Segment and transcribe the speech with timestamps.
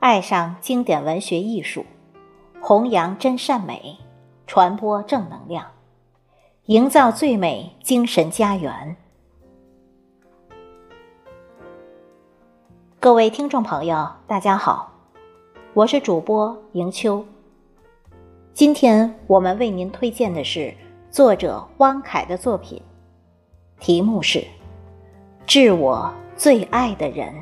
[0.00, 1.84] 爱上经典文学艺术，
[2.62, 3.98] 弘扬真善美，
[4.46, 5.66] 传播正能量，
[6.64, 8.96] 营造最美精神家园。
[12.98, 14.90] 各位听众朋友，大家好，
[15.74, 17.22] 我是主播迎秋。
[18.54, 20.74] 今天我们为您推荐的是
[21.10, 22.80] 作者汪凯的作品，
[23.78, 24.38] 题目是
[25.44, 27.34] 《致我最爱的人》。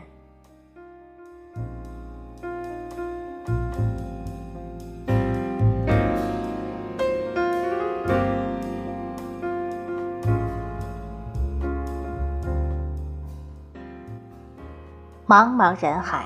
[15.28, 16.24] 茫茫人海，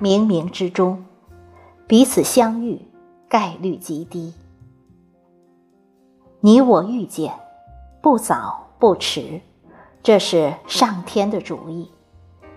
[0.00, 1.04] 冥冥之中，
[1.88, 2.80] 彼此相遇
[3.28, 4.32] 概率极低。
[6.38, 7.34] 你我遇见，
[8.00, 9.40] 不早不迟，
[10.00, 11.90] 这是上天的主意，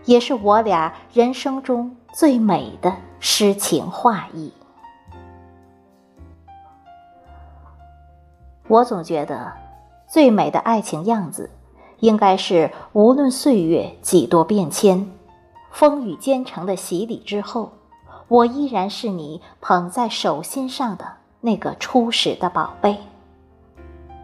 [0.06, 4.54] 也是我俩人生中最美的诗情画意。
[8.68, 9.54] 我总觉得，
[10.08, 11.50] 最美的爱情样子，
[11.98, 15.10] 应该是无论岁月几多变迁。
[15.72, 17.72] 风雨兼程的洗礼之后，
[18.28, 21.06] 我依然是你捧在手心上的
[21.42, 22.98] 那个初始的宝贝。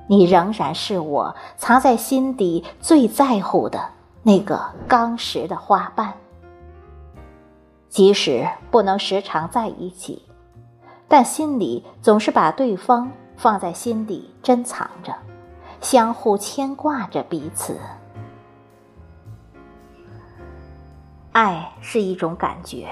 [0.07, 3.89] 你仍然是我藏在心底最在乎的
[4.21, 6.13] 那个刚实的花瓣。
[7.89, 10.21] 即使不能时常在一起，
[11.07, 15.15] 但心里总是把对方放在心底珍藏着，
[15.79, 17.79] 相互牵挂着彼此。
[21.35, 22.87] 爱是一种感觉，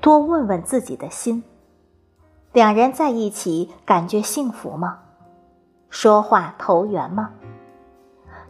[0.00, 1.42] 多问问自己的心。
[2.52, 5.00] 两人在一起，感觉幸福吗？
[5.90, 7.32] 说话投缘吗？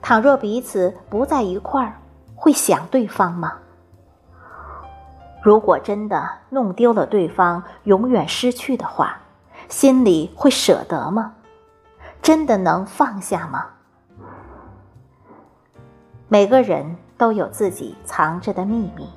[0.02, 1.98] 倘若彼此不在一块儿，
[2.36, 3.54] 会想对方吗？
[5.42, 9.18] 如果真的弄丢了对方，永远失去的话，
[9.70, 11.36] 心里会舍得吗？
[12.20, 13.64] 真的能放下吗？
[16.34, 16.96] 每个人。
[17.16, 19.08] 都有自己藏着的秘密，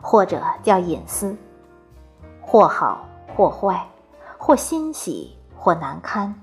[0.00, 1.36] 或者叫隐私，
[2.40, 3.06] 或好
[3.36, 3.86] 或坏，
[4.38, 6.34] 或欣喜或难堪。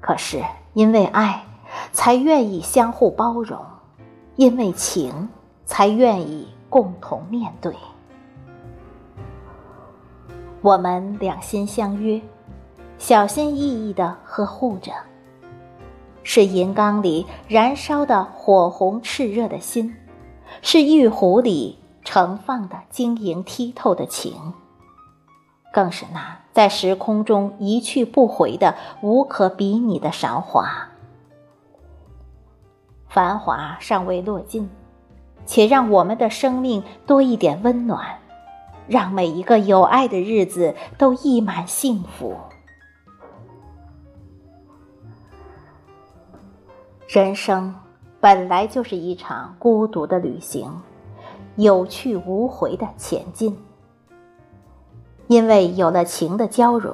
[0.00, 0.42] 可是
[0.72, 1.44] 因为爱，
[1.92, 3.60] 才愿意相互包容；
[4.34, 5.28] 因为情，
[5.64, 7.72] 才愿意共同面对。
[10.60, 12.20] 我们两心相约，
[12.98, 14.92] 小心翼翼的呵护着。
[16.24, 19.94] 是银缸里燃烧的火红炽热的心，
[20.62, 24.34] 是玉壶里盛放的晶莹剔透的情，
[25.72, 30.88] 更是那在时空中一去不回的无可比拟的韶华。
[33.08, 34.68] 繁华尚未落尽，
[35.46, 38.18] 且让我们的生命多一点温暖，
[38.88, 42.34] 让每一个有爱的日子都溢满幸福。
[47.14, 47.72] 人生
[48.20, 50.68] 本来就是一场孤独的旅行，
[51.54, 53.56] 有去无回的前进。
[55.28, 56.92] 因为有了情的交融，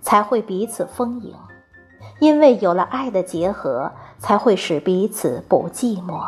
[0.00, 1.32] 才会彼此丰盈；
[2.20, 6.24] 因为有了爱的结合，才会使彼此不寂寞。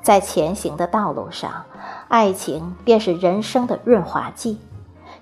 [0.00, 1.66] 在前行的道路上，
[2.08, 4.58] 爱情便是人生的润滑剂，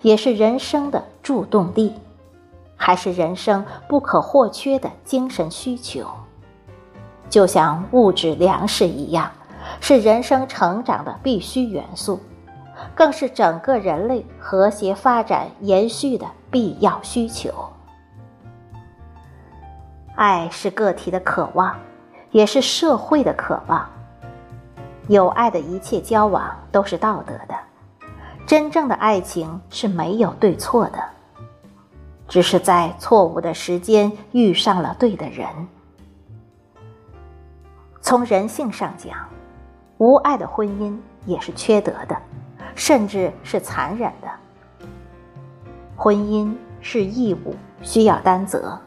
[0.02, 1.92] 也是人生的助动力。
[2.84, 6.04] 还是人生不可或缺的精神需求，
[7.31, 9.31] 就像物质粮食一样，
[9.81, 12.19] 是人生成长的必须元素，
[12.93, 17.54] 更是整个人类和谐发展延续的必要需求。
[20.16, 21.76] 爱是个体的渴望，
[22.32, 23.88] 也是社会的渴望。
[25.06, 27.55] 有爱的一切交往都是道德的，
[28.44, 30.99] 真正的爱情是没有对错的。
[32.28, 35.46] 只是在错误的时间遇上了对的人。
[38.00, 39.16] 从人性上讲，
[39.98, 42.16] 无爱的婚姻也是缺德的，
[42.74, 44.28] 甚至是残忍的。
[45.96, 48.78] 婚姻是义务，需要担责；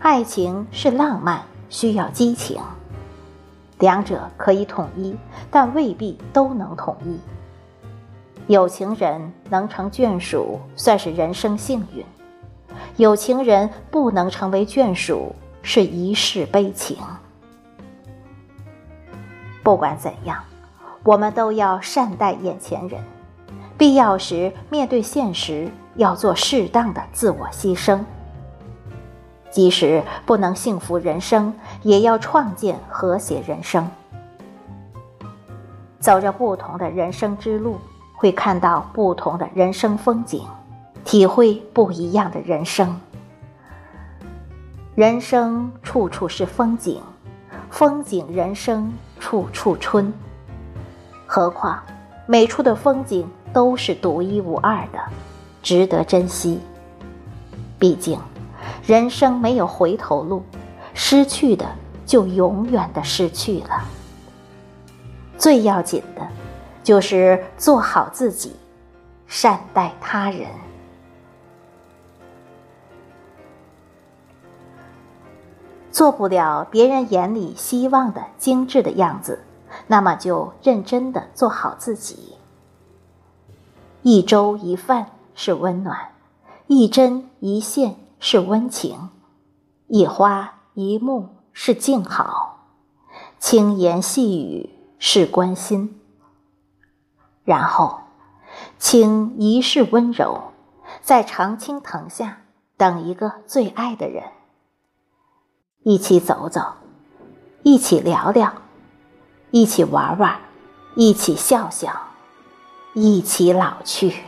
[0.00, 2.60] 爱情是浪漫，需要激情。
[3.80, 5.16] 两者可以统一，
[5.50, 7.18] 但未必都能统一。
[8.46, 12.04] 有情人能成眷属，算是人生幸运。
[12.96, 16.96] 有情人不能成为眷属，是一世悲情。
[19.62, 20.42] 不管怎样，
[21.02, 23.02] 我们都要善待眼前人，
[23.76, 28.00] 必要时面对现实，要做适当的自我牺牲。
[29.50, 31.52] 即使不能幸福人生，
[31.82, 33.86] 也要创建和谐人生。
[35.98, 37.76] 走着不同的人生之路，
[38.14, 40.46] 会看到不同的人生风景，
[41.06, 43.00] 体会不一样的人生。
[44.96, 47.00] 人生处处是风景，
[47.70, 50.12] 风景人生处处春。
[51.24, 51.80] 何况
[52.26, 54.98] 每处的风景都是独一无二的，
[55.62, 56.60] 值得珍惜。
[57.78, 58.18] 毕竟，
[58.84, 60.42] 人生没有回头路，
[60.92, 61.64] 失去的
[62.04, 63.84] 就永远的失去了。
[65.38, 66.26] 最要紧的，
[66.82, 68.56] 就是做好自己，
[69.28, 70.48] 善待他人。
[75.96, 79.42] 做不了别人眼里希望的精致的样子，
[79.86, 82.34] 那么就认真的做好自己。
[84.02, 86.10] 一粥一饭是温暖，
[86.66, 89.08] 一针一线是温情，
[89.86, 92.66] 一花一木是静好，
[93.38, 95.98] 轻言细语是关心。
[97.42, 98.00] 然后，
[98.78, 100.52] 请一世温柔，
[101.00, 102.42] 在常青藤下
[102.76, 104.35] 等一个最爱的人。
[105.88, 106.60] 一起走走，
[107.62, 108.52] 一起聊聊，
[109.52, 110.36] 一起玩玩，
[110.96, 111.92] 一起笑笑，
[112.92, 114.24] 一起老去。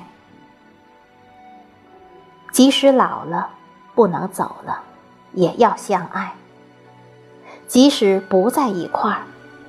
[2.52, 3.48] 即使老了，
[3.96, 4.82] 不能走了，
[5.32, 6.28] 也要相爱；
[7.66, 9.22] 即使不在一块儿，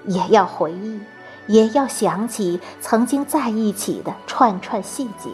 [0.06, 1.01] 也要回忆，
[1.47, 5.31] 也要想起曾经在一起的串串细节，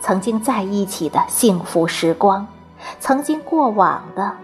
[0.00, 2.48] 曾经在一起的幸福时光，
[2.98, 4.34] 曾经过往的。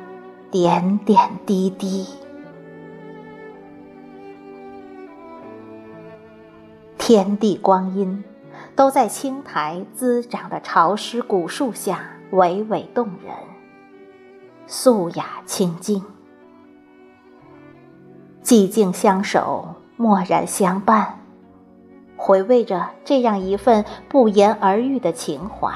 [0.58, 2.06] 点点滴滴，
[6.96, 8.24] 天地光阴
[8.74, 13.34] 都在青苔滋长的潮湿古树下娓娓动人，
[14.66, 16.02] 素雅清静，
[18.42, 21.20] 寂静相守，默然相伴，
[22.16, 25.70] 回味着这样一份不言而喻的情怀，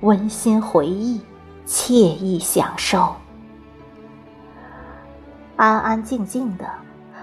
[0.00, 1.20] 温馨回忆，
[1.64, 3.14] 惬意享受。
[5.56, 6.68] 安安静静的，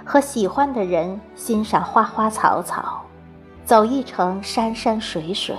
[0.05, 3.01] 和喜欢的人欣赏花花草草，
[3.65, 5.55] 走一程山山水水，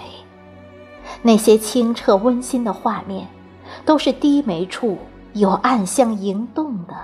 [1.20, 3.28] 那些清澈温馨的画面，
[3.84, 4.98] 都是低眉处
[5.34, 6.94] 有暗香盈动的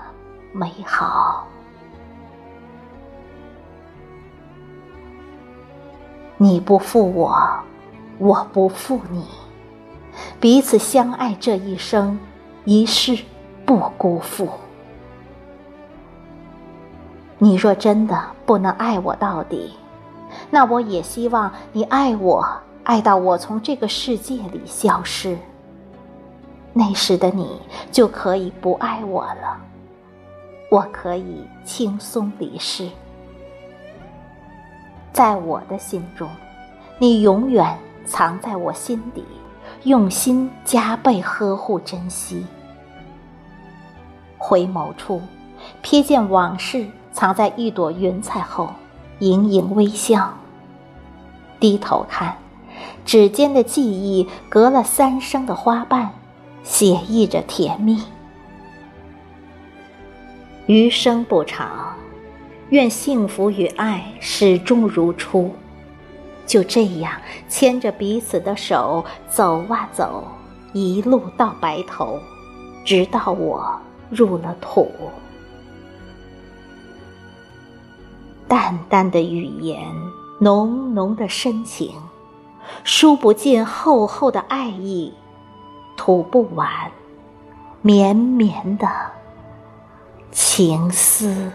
[0.52, 1.46] 美好。
[6.38, 7.36] 你不负我，
[8.18, 9.26] 我不负你，
[10.40, 12.18] 彼此相爱这一生，
[12.64, 13.18] 一世
[13.66, 14.48] 不辜负。
[17.38, 19.74] 你若真的不能爱我到底，
[20.50, 22.44] 那我也希望你爱我，
[22.82, 25.38] 爱到我从这个世界里消失。
[26.72, 27.60] 那时的你
[27.92, 29.56] 就可以不爱我了，
[30.70, 32.88] 我可以轻松离世。
[35.12, 36.28] 在我的心中，
[36.98, 39.24] 你永远藏在我心底，
[39.84, 42.46] 用心加倍呵护珍惜。
[44.36, 45.22] 回眸处，
[45.82, 46.86] 瞥见往事。
[47.18, 48.70] 藏在一朵云彩后，
[49.18, 50.34] 盈盈微笑。
[51.58, 52.38] 低头看，
[53.04, 56.12] 指尖的记忆隔了三生的花瓣，
[56.62, 58.04] 写意着甜蜜。
[60.66, 61.96] 余生不长，
[62.68, 65.50] 愿幸福与爱始终如初。
[66.46, 67.10] 就这样
[67.48, 70.22] 牵着彼此的手走啊走，
[70.72, 72.20] 一路到白头，
[72.84, 73.76] 直到我
[74.08, 74.88] 入了土。
[78.48, 79.78] 淡淡的语言，
[80.40, 81.92] 浓浓的深情，
[82.82, 85.12] 书不尽厚厚的爱意，
[85.96, 86.68] 吐不完
[87.82, 88.88] 绵绵的
[90.32, 91.52] 情思。